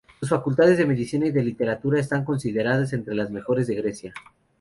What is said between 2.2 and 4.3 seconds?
consideradas entre las mejores de Grecia.